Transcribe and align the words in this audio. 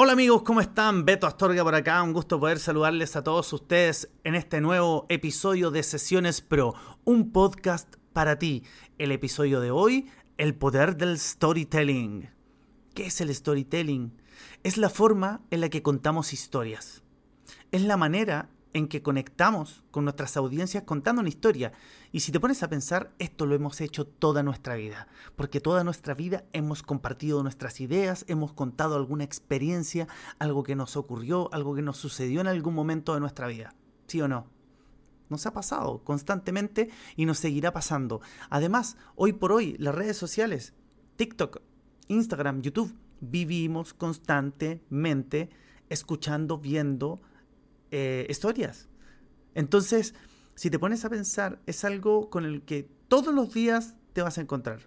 Hola 0.00 0.12
amigos, 0.12 0.42
¿cómo 0.44 0.60
están? 0.60 1.04
Beto 1.04 1.26
Astorga 1.26 1.64
por 1.64 1.74
acá, 1.74 2.00
un 2.04 2.12
gusto 2.12 2.38
poder 2.38 2.60
saludarles 2.60 3.16
a 3.16 3.24
todos 3.24 3.52
ustedes 3.52 4.08
en 4.22 4.36
este 4.36 4.60
nuevo 4.60 5.06
episodio 5.08 5.72
de 5.72 5.82
Sesiones 5.82 6.40
Pro, 6.40 6.76
un 7.02 7.32
podcast 7.32 7.96
para 8.12 8.38
ti. 8.38 8.62
El 8.98 9.10
episodio 9.10 9.58
de 9.58 9.72
hoy, 9.72 10.08
el 10.36 10.54
poder 10.54 10.96
del 10.96 11.18
storytelling. 11.18 12.30
¿Qué 12.94 13.06
es 13.06 13.20
el 13.20 13.34
storytelling? 13.34 14.12
Es 14.62 14.76
la 14.76 14.88
forma 14.88 15.40
en 15.50 15.62
la 15.62 15.68
que 15.68 15.82
contamos 15.82 16.32
historias. 16.32 17.02
Es 17.72 17.82
la 17.82 17.96
manera 17.96 18.50
en 18.72 18.88
que 18.88 19.02
conectamos 19.02 19.84
con 19.90 20.04
nuestras 20.04 20.36
audiencias 20.36 20.84
contando 20.84 21.20
una 21.20 21.28
historia. 21.28 21.72
Y 22.12 22.20
si 22.20 22.32
te 22.32 22.40
pones 22.40 22.62
a 22.62 22.68
pensar, 22.68 23.12
esto 23.18 23.46
lo 23.46 23.54
hemos 23.54 23.80
hecho 23.80 24.06
toda 24.06 24.42
nuestra 24.42 24.76
vida, 24.76 25.08
porque 25.36 25.60
toda 25.60 25.84
nuestra 25.84 26.14
vida 26.14 26.44
hemos 26.52 26.82
compartido 26.82 27.42
nuestras 27.42 27.80
ideas, 27.80 28.24
hemos 28.28 28.52
contado 28.52 28.96
alguna 28.96 29.24
experiencia, 29.24 30.08
algo 30.38 30.62
que 30.62 30.76
nos 30.76 30.96
ocurrió, 30.96 31.52
algo 31.52 31.74
que 31.74 31.82
nos 31.82 31.96
sucedió 31.96 32.40
en 32.40 32.46
algún 32.46 32.74
momento 32.74 33.14
de 33.14 33.20
nuestra 33.20 33.46
vida. 33.46 33.74
¿Sí 34.06 34.20
o 34.20 34.28
no? 34.28 34.46
Nos 35.28 35.44
ha 35.44 35.52
pasado 35.52 36.02
constantemente 36.04 36.90
y 37.16 37.26
nos 37.26 37.38
seguirá 37.38 37.72
pasando. 37.72 38.20
Además, 38.48 38.96
hoy 39.14 39.34
por 39.34 39.52
hoy, 39.52 39.76
las 39.78 39.94
redes 39.94 40.16
sociales, 40.16 40.72
TikTok, 41.16 41.60
Instagram, 42.08 42.62
YouTube, 42.62 42.94
vivimos 43.20 43.92
constantemente 43.92 45.50
escuchando, 45.88 46.58
viendo, 46.58 47.20
eh, 47.90 48.26
historias. 48.28 48.88
Entonces, 49.54 50.14
si 50.54 50.70
te 50.70 50.78
pones 50.78 51.04
a 51.04 51.10
pensar, 51.10 51.60
es 51.66 51.84
algo 51.84 52.30
con 52.30 52.44
el 52.44 52.62
que 52.62 52.88
todos 53.08 53.34
los 53.34 53.52
días 53.52 53.94
te 54.12 54.22
vas 54.22 54.38
a 54.38 54.40
encontrar. 54.40 54.80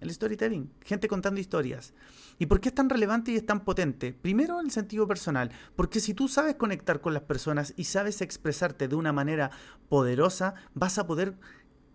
El 0.00 0.10
storytelling, 0.12 0.70
gente 0.84 1.08
contando 1.08 1.40
historias. 1.40 1.94
¿Y 2.38 2.46
por 2.46 2.60
qué 2.60 2.68
es 2.68 2.74
tan 2.74 2.90
relevante 2.90 3.32
y 3.32 3.36
es 3.36 3.46
tan 3.46 3.64
potente? 3.64 4.12
Primero, 4.12 4.60
en 4.60 4.66
el 4.66 4.72
sentido 4.72 5.06
personal, 5.06 5.50
porque 5.76 6.00
si 6.00 6.14
tú 6.14 6.28
sabes 6.28 6.56
conectar 6.56 7.00
con 7.00 7.14
las 7.14 7.22
personas 7.22 7.72
y 7.76 7.84
sabes 7.84 8.20
expresarte 8.20 8.88
de 8.88 8.96
una 8.96 9.12
manera 9.12 9.50
poderosa, 9.88 10.54
vas 10.74 10.98
a 10.98 11.06
poder 11.06 11.36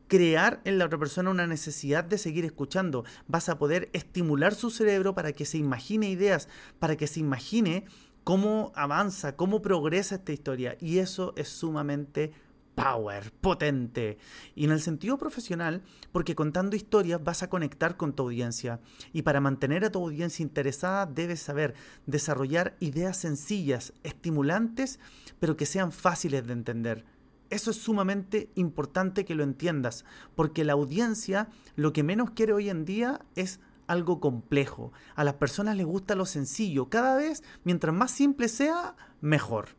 crear 0.07 0.59
en 0.65 0.79
la 0.79 0.85
otra 0.85 0.97
persona 0.97 1.29
una 1.29 1.47
necesidad 1.47 2.03
de 2.03 2.17
seguir 2.17 2.43
escuchando. 2.43 3.05
Vas 3.27 3.47
a 3.47 3.57
poder 3.57 3.89
estimular 3.93 4.55
su 4.55 4.71
cerebro 4.71 5.13
para 5.13 5.31
que 5.31 5.45
se 5.45 5.57
imagine 5.57 6.09
ideas, 6.09 6.49
para 6.79 6.97
que 6.97 7.07
se 7.07 7.19
imagine 7.19 7.85
cómo 8.29 8.71
avanza, 8.75 9.35
cómo 9.35 9.59
progresa 9.59 10.13
esta 10.13 10.31
historia. 10.31 10.77
Y 10.79 10.99
eso 10.99 11.33
es 11.35 11.49
sumamente 11.49 12.31
power, 12.75 13.31
potente. 13.41 14.19
Y 14.53 14.65
en 14.65 14.71
el 14.71 14.81
sentido 14.81 15.17
profesional, 15.17 15.81
porque 16.11 16.35
contando 16.35 16.75
historias 16.75 17.23
vas 17.23 17.41
a 17.41 17.49
conectar 17.49 17.97
con 17.97 18.13
tu 18.13 18.21
audiencia. 18.21 18.81
Y 19.13 19.23
para 19.23 19.41
mantener 19.41 19.83
a 19.83 19.91
tu 19.91 19.97
audiencia 19.97 20.43
interesada 20.43 21.07
debes 21.07 21.39
saber 21.39 21.73
desarrollar 22.05 22.77
ideas 22.79 23.17
sencillas, 23.17 23.93
estimulantes, 24.03 24.99
pero 25.39 25.57
que 25.57 25.65
sean 25.65 25.91
fáciles 25.91 26.45
de 26.45 26.53
entender. 26.53 27.05
Eso 27.49 27.71
es 27.71 27.77
sumamente 27.77 28.51
importante 28.53 29.25
que 29.25 29.33
lo 29.33 29.41
entiendas, 29.41 30.05
porque 30.35 30.63
la 30.63 30.73
audiencia 30.73 31.49
lo 31.75 31.93
que 31.93 32.03
menos 32.03 32.29
quiere 32.29 32.53
hoy 32.53 32.69
en 32.69 32.85
día 32.85 33.21
es 33.35 33.59
algo 33.89 34.19
complejo. 34.19 34.93
A 35.15 35.23
las 35.23 35.33
personas 35.33 35.75
les 35.75 35.85
gusta 35.85 36.15
lo 36.15 36.25
sencillo. 36.25 36.89
Cada 36.89 37.17
vez, 37.17 37.43
mientras 37.63 37.93
más 37.93 38.11
simple 38.11 38.47
sea, 38.47 38.95
mejor. 39.19 39.69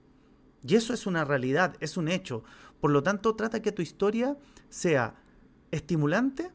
Y 0.67 0.75
eso 0.75 0.93
es 0.93 1.07
una 1.07 1.25
realidad, 1.25 1.77
es 1.81 1.97
un 1.97 2.09
hecho. 2.09 2.45
Por 2.81 2.91
lo 2.91 3.03
tanto, 3.03 3.37
trata 3.37 3.63
que 3.63 3.73
tu 3.73 3.83
historia 3.83 4.37
sea 4.69 5.15
estimulante, 5.71 6.51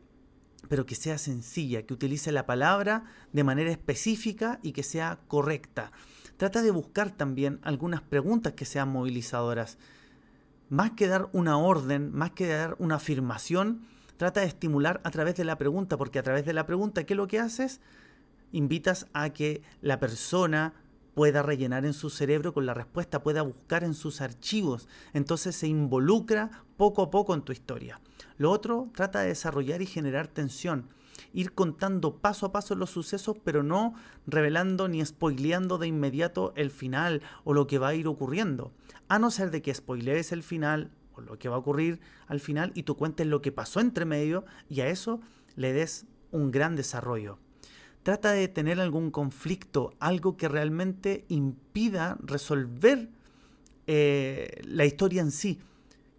pero 0.67 0.85
que 0.85 0.95
sea 0.95 1.17
sencilla, 1.17 1.85
que 1.85 1.93
utilice 1.93 2.31
la 2.31 2.45
palabra 2.45 3.05
de 3.31 3.43
manera 3.43 3.71
específica 3.71 4.59
y 4.61 4.73
que 4.73 4.83
sea 4.83 5.19
correcta. 5.27 5.91
Trata 6.37 6.61
de 6.61 6.71
buscar 6.71 7.11
también 7.11 7.59
algunas 7.63 8.01
preguntas 8.01 8.53
que 8.53 8.65
sean 8.65 8.89
movilizadoras. 8.89 9.77
Más 10.69 10.91
que 10.91 11.07
dar 11.07 11.29
una 11.31 11.57
orden, 11.57 12.11
más 12.11 12.31
que 12.31 12.47
dar 12.47 12.75
una 12.79 12.95
afirmación, 12.95 13.87
trata 14.17 14.41
de 14.41 14.47
estimular 14.47 15.01
a 15.03 15.11
través 15.11 15.35
de 15.35 15.45
la 15.45 15.57
pregunta, 15.57 15.97
porque 15.97 16.19
a 16.19 16.23
través 16.23 16.45
de 16.45 16.53
la 16.53 16.65
pregunta, 16.65 17.05
¿qué 17.05 17.13
es 17.13 17.17
lo 17.17 17.27
que 17.27 17.39
haces? 17.39 17.81
Invitas 18.51 19.07
a 19.13 19.29
que 19.31 19.61
la 19.81 19.99
persona 19.99 20.73
pueda 21.15 21.41
rellenar 21.41 21.85
en 21.85 21.93
su 21.93 22.09
cerebro 22.09 22.53
con 22.53 22.65
la 22.65 22.73
respuesta, 22.73 23.23
pueda 23.23 23.41
buscar 23.41 23.83
en 23.83 23.93
sus 23.93 24.21
archivos. 24.21 24.87
Entonces 25.13 25.55
se 25.55 25.67
involucra 25.67 26.63
poco 26.77 27.01
a 27.01 27.09
poco 27.09 27.33
en 27.33 27.41
tu 27.41 27.53
historia. 27.53 27.99
Lo 28.37 28.51
otro, 28.51 28.89
trata 28.93 29.21
de 29.21 29.29
desarrollar 29.29 29.81
y 29.81 29.85
generar 29.85 30.27
tensión. 30.27 30.89
Ir 31.33 31.53
contando 31.53 32.17
paso 32.17 32.45
a 32.45 32.51
paso 32.51 32.75
los 32.75 32.89
sucesos, 32.89 33.37
pero 33.43 33.63
no 33.63 33.93
revelando 34.27 34.89
ni 34.89 35.03
spoileando 35.05 35.77
de 35.77 35.87
inmediato 35.87 36.53
el 36.57 36.69
final 36.69 37.21
o 37.45 37.53
lo 37.53 37.65
que 37.65 37.79
va 37.79 37.89
a 37.89 37.95
ir 37.95 38.07
ocurriendo. 38.07 38.73
A 39.07 39.17
no 39.17 39.31
ser 39.31 39.51
de 39.51 39.61
que 39.61 39.73
spoilees 39.73 40.33
el 40.33 40.43
final 40.43 40.91
o 41.15 41.21
lo 41.21 41.37
que 41.39 41.49
va 41.49 41.55
a 41.55 41.59
ocurrir 41.59 41.99
al 42.27 42.39
final 42.39 42.71
y 42.75 42.83
tú 42.83 42.95
cuentes 42.95 43.27
lo 43.27 43.41
que 43.41 43.51
pasó 43.51 43.79
entre 43.79 44.05
medio 44.05 44.45
y 44.69 44.81
a 44.81 44.87
eso 44.87 45.21
le 45.55 45.73
des 45.73 46.05
un 46.31 46.51
gran 46.51 46.75
desarrollo. 46.75 47.39
Trata 48.03 48.31
de 48.31 48.47
tener 48.47 48.79
algún 48.79 49.09
conflicto, 49.09 49.93
algo 49.99 50.37
que 50.37 50.47
realmente 50.47 51.25
impida 51.27 52.17
resolver 52.21 53.09
eh, 53.87 54.61
la 54.63 54.85
historia 54.85 55.21
en 55.21 55.31
sí, 55.31 55.59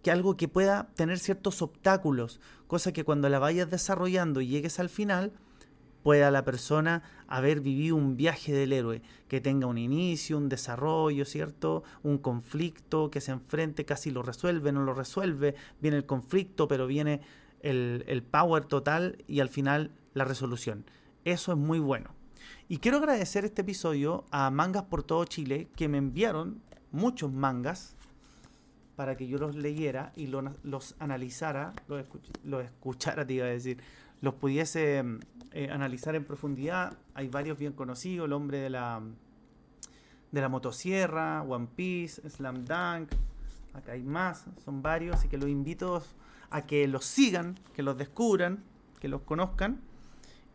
que 0.03 0.11
algo 0.11 0.35
que 0.35 0.47
pueda 0.47 0.89
tener 0.95 1.19
ciertos 1.19 1.61
obstáculos, 1.61 2.39
cosa 2.67 2.91
que 2.91 3.05
cuando 3.05 3.29
la 3.29 3.39
vayas 3.39 3.69
desarrollando 3.69 4.41
y 4.41 4.47
llegues 4.47 4.79
al 4.79 4.89
final, 4.89 5.31
pueda 6.07 6.31
la 6.31 6.45
persona 6.45 7.03
haber 7.27 7.59
vivido 7.59 7.97
un 7.97 8.15
viaje 8.15 8.53
del 8.53 8.71
héroe, 8.71 9.01
que 9.27 9.41
tenga 9.41 9.67
un 9.67 9.77
inicio, 9.77 10.37
un 10.37 10.47
desarrollo, 10.47 11.25
¿cierto? 11.25 11.83
Un 12.01 12.17
conflicto, 12.17 13.11
que 13.11 13.19
se 13.19 13.33
enfrente, 13.33 13.83
casi 13.83 14.09
lo 14.09 14.23
resuelve, 14.23 14.71
no 14.71 14.83
lo 14.83 14.93
resuelve, 14.93 15.55
viene 15.81 15.97
el 15.97 16.05
conflicto, 16.05 16.69
pero 16.69 16.87
viene 16.87 17.19
el, 17.59 18.05
el 18.07 18.23
power 18.23 18.63
total 18.63 19.21
y 19.27 19.41
al 19.41 19.49
final 19.49 19.91
la 20.13 20.23
resolución. 20.23 20.85
Eso 21.25 21.51
es 21.51 21.57
muy 21.57 21.79
bueno. 21.79 22.11
Y 22.69 22.77
quiero 22.77 22.99
agradecer 22.99 23.43
este 23.43 23.63
episodio 23.63 24.23
a 24.31 24.49
Mangas 24.49 24.83
por 24.83 25.03
todo 25.03 25.25
Chile, 25.25 25.67
que 25.75 25.89
me 25.89 25.97
enviaron 25.97 26.61
muchos 26.93 27.33
mangas 27.33 27.97
para 28.95 29.17
que 29.17 29.27
yo 29.27 29.39
los 29.39 29.57
leyera 29.57 30.13
y 30.15 30.27
los 30.27 30.95
analizara, 30.99 31.73
los, 31.89 32.05
los 32.45 32.63
escuchara, 32.63 33.27
te 33.27 33.33
iba 33.33 33.45
a 33.45 33.49
decir, 33.49 33.79
los 34.21 34.35
pudiese 34.35 35.03
eh, 35.51 35.69
analizar 35.71 36.15
en 36.15 36.25
profundidad. 36.25 36.97
Hay 37.13 37.27
varios 37.27 37.57
bien 37.57 37.73
conocidos, 37.73 38.25
El 38.25 38.33
hombre 38.33 38.59
de 38.59 38.69
la, 38.69 39.01
de 40.31 40.41
la 40.41 40.49
motosierra, 40.49 41.43
One 41.43 41.67
Piece, 41.75 42.29
Slam 42.29 42.65
Dunk, 42.65 43.11
acá 43.73 43.93
hay 43.93 44.03
más, 44.03 44.45
son 44.63 44.81
varios, 44.81 45.17
así 45.17 45.27
que 45.27 45.37
los 45.37 45.49
invito 45.49 46.03
a 46.49 46.61
que 46.61 46.87
los 46.87 47.05
sigan, 47.05 47.59
que 47.75 47.83
los 47.83 47.97
descubran, 47.97 48.63
que 48.99 49.07
los 49.07 49.21
conozcan. 49.21 49.79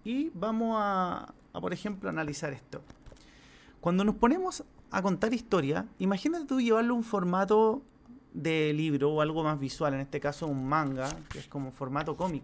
Y 0.05 0.31
vamos 0.35 0.77
a, 0.79 1.33
a 1.53 1.61
por 1.61 1.73
ejemplo, 1.73 2.09
analizar 2.09 2.53
esto. 2.53 2.83
Cuando 3.81 4.05
nos 4.05 4.17
ponemos 4.17 4.65
a 4.91 5.03
contar 5.03 5.33
historia, 5.33 5.87
imagínate 5.99 6.45
tú 6.45 6.61
llevarlo 6.61 6.95
a 6.95 6.97
un 6.97 7.05
formato 7.05 7.83
de 8.35 8.73
libro 8.73 9.11
o 9.11 9.21
algo 9.21 9.43
más 9.43 9.59
visual, 9.59 9.95
en 9.95 10.01
este 10.01 10.21
caso 10.21 10.47
un 10.47 10.67
manga, 10.67 11.09
que 11.29 11.39
es 11.39 11.49
como 11.49 11.71
formato 11.71 12.17
cómic. 12.17 12.43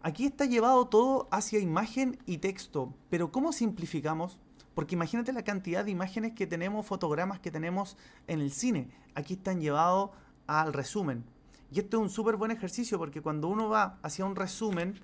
Aquí 0.00 0.26
está 0.26 0.44
llevado 0.44 0.86
todo 0.86 1.28
hacia 1.32 1.58
imagen 1.58 2.18
y 2.24 2.38
texto, 2.38 2.94
pero 3.10 3.32
¿cómo 3.32 3.52
simplificamos? 3.52 4.38
Porque 4.74 4.94
imagínate 4.94 5.32
la 5.32 5.42
cantidad 5.42 5.84
de 5.84 5.90
imágenes 5.90 6.34
que 6.34 6.46
tenemos, 6.46 6.86
fotogramas 6.86 7.40
que 7.40 7.50
tenemos 7.50 7.96
en 8.28 8.40
el 8.40 8.52
cine. 8.52 8.90
Aquí 9.16 9.34
están 9.34 9.60
llevados 9.60 10.10
al 10.46 10.72
resumen. 10.72 11.24
Y 11.72 11.80
esto 11.80 11.96
es 11.96 12.02
un 12.04 12.10
súper 12.10 12.36
buen 12.36 12.52
ejercicio 12.52 12.96
porque 12.96 13.20
cuando 13.20 13.48
uno 13.48 13.68
va 13.68 13.98
hacia 14.02 14.24
un 14.24 14.36
resumen, 14.36 14.94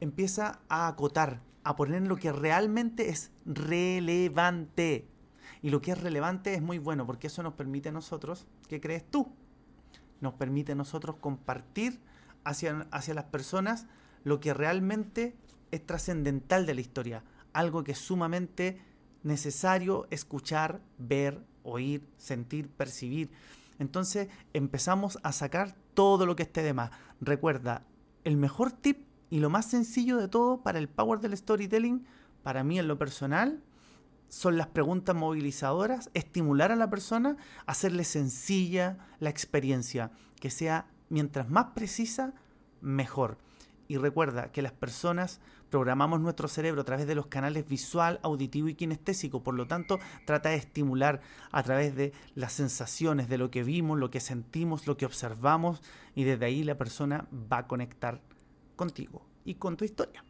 empieza 0.00 0.58
a 0.68 0.88
acotar, 0.88 1.40
a 1.62 1.76
poner 1.76 2.02
lo 2.02 2.16
que 2.16 2.32
realmente 2.32 3.10
es 3.10 3.30
relevante. 3.44 5.06
Y 5.62 5.70
lo 5.70 5.80
que 5.80 5.92
es 5.92 6.02
relevante 6.02 6.52
es 6.54 6.62
muy 6.62 6.78
bueno 6.78 7.06
porque 7.06 7.28
eso 7.28 7.44
nos 7.44 7.54
permite 7.54 7.90
a 7.90 7.92
nosotros, 7.92 8.44
¿qué 8.68 8.80
crees 8.80 9.08
tú? 9.08 9.32
Nos 10.20 10.34
permite 10.34 10.72
a 10.72 10.74
nosotros 10.74 11.14
compartir 11.20 12.00
hacia, 12.42 12.88
hacia 12.90 13.14
las 13.14 13.26
personas 13.26 13.86
lo 14.26 14.40
que 14.40 14.52
realmente 14.52 15.36
es 15.70 15.86
trascendental 15.86 16.66
de 16.66 16.74
la 16.74 16.80
historia, 16.80 17.22
algo 17.52 17.84
que 17.84 17.92
es 17.92 17.98
sumamente 17.98 18.82
necesario 19.22 20.08
escuchar, 20.10 20.80
ver, 20.98 21.44
oír, 21.62 22.04
sentir, 22.16 22.68
percibir. 22.68 23.30
Entonces 23.78 24.26
empezamos 24.52 25.20
a 25.22 25.30
sacar 25.30 25.76
todo 25.94 26.26
lo 26.26 26.34
que 26.34 26.42
esté 26.42 26.64
de 26.64 26.74
más. 26.74 26.90
Recuerda, 27.20 27.86
el 28.24 28.36
mejor 28.36 28.72
tip 28.72 29.06
y 29.30 29.38
lo 29.38 29.48
más 29.48 29.66
sencillo 29.66 30.16
de 30.16 30.26
todo 30.26 30.60
para 30.60 30.80
el 30.80 30.88
power 30.88 31.20
del 31.20 31.36
storytelling, 31.36 32.04
para 32.42 32.64
mí 32.64 32.80
en 32.80 32.88
lo 32.88 32.98
personal, 32.98 33.62
son 34.28 34.56
las 34.56 34.66
preguntas 34.66 35.14
movilizadoras, 35.14 36.10
estimular 36.14 36.72
a 36.72 36.76
la 36.76 36.90
persona, 36.90 37.36
hacerle 37.64 38.02
sencilla 38.02 38.98
la 39.20 39.30
experiencia, 39.30 40.10
que 40.40 40.50
sea 40.50 40.90
mientras 41.10 41.48
más 41.48 41.66
precisa, 41.76 42.34
mejor. 42.80 43.38
Y 43.88 43.98
recuerda 43.98 44.50
que 44.52 44.62
las 44.62 44.72
personas 44.72 45.40
programamos 45.70 46.20
nuestro 46.20 46.48
cerebro 46.48 46.82
a 46.82 46.84
través 46.84 47.06
de 47.06 47.14
los 47.14 47.26
canales 47.26 47.68
visual, 47.68 48.20
auditivo 48.22 48.68
y 48.68 48.74
kinestésico. 48.74 49.42
Por 49.42 49.54
lo 49.54 49.66
tanto, 49.66 49.98
trata 50.24 50.50
de 50.50 50.56
estimular 50.56 51.20
a 51.50 51.62
través 51.62 51.94
de 51.94 52.12
las 52.34 52.52
sensaciones, 52.52 53.28
de 53.28 53.38
lo 53.38 53.50
que 53.50 53.62
vimos, 53.62 53.98
lo 53.98 54.10
que 54.10 54.20
sentimos, 54.20 54.86
lo 54.86 54.96
que 54.96 55.06
observamos. 55.06 55.82
Y 56.14 56.24
desde 56.24 56.46
ahí 56.46 56.64
la 56.64 56.78
persona 56.78 57.26
va 57.32 57.58
a 57.58 57.66
conectar 57.66 58.20
contigo 58.76 59.22
y 59.44 59.54
con 59.54 59.76
tu 59.76 59.84
historia. 59.84 60.24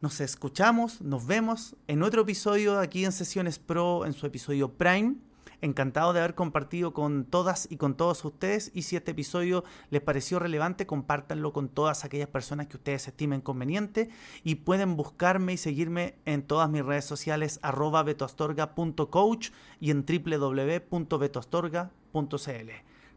Nos 0.00 0.20
escuchamos, 0.20 1.00
nos 1.00 1.26
vemos 1.26 1.76
en 1.86 2.02
otro 2.02 2.22
episodio 2.22 2.80
aquí 2.80 3.04
en 3.04 3.12
Sesiones 3.12 3.58
Pro, 3.58 4.04
en 4.04 4.12
su 4.12 4.26
episodio 4.26 4.72
Prime. 4.72 5.14
Encantado 5.62 6.12
de 6.12 6.20
haber 6.20 6.34
compartido 6.34 6.92
con 6.92 7.24
todas 7.24 7.66
y 7.70 7.78
con 7.78 7.96
todos 7.96 8.22
ustedes. 8.24 8.70
Y 8.74 8.82
si 8.82 8.96
este 8.96 9.12
episodio 9.12 9.64
les 9.90 10.02
pareció 10.02 10.38
relevante, 10.38 10.86
compártanlo 10.86 11.52
con 11.52 11.70
todas 11.70 12.04
aquellas 12.04 12.28
personas 12.28 12.66
que 12.66 12.76
ustedes 12.76 13.08
estimen 13.08 13.40
conveniente. 13.40 14.10
Y 14.44 14.56
pueden 14.56 14.96
buscarme 14.96 15.54
y 15.54 15.56
seguirme 15.56 16.16
en 16.24 16.42
todas 16.42 16.68
mis 16.68 16.84
redes 16.84 17.04
sociales, 17.04 17.60
arroba 17.62 18.02
betoastorga.coach 18.02 19.50
y 19.80 19.90
en 19.90 20.04
www.betoastorga.cl. 20.04 22.70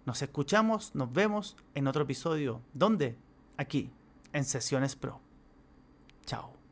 Nos 0.06 0.22
escuchamos, 0.22 0.94
nos 0.94 1.12
vemos 1.12 1.58
en 1.74 1.88
otro 1.88 2.04
episodio. 2.04 2.62
¿Dónde? 2.74 3.18
Aquí, 3.58 3.90
en 4.34 4.46
Sesiones 4.46 4.96
Pro. 4.96 5.20
Chao. 6.26 6.65